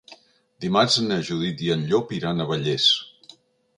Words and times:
Dimarts 0.65 0.95
na 1.11 1.19
Judit 1.29 1.63
i 1.67 1.71
en 1.75 1.85
Llop 1.91 2.17
iran 2.21 2.41
a 2.41 2.49
Vallés. 2.53 2.89